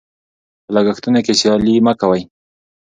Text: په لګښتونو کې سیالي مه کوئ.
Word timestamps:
په 0.63 0.69
لګښتونو 0.75 1.19
کې 1.25 1.33
سیالي 1.39 1.75
مه 1.85 1.93
کوئ. 2.01 2.21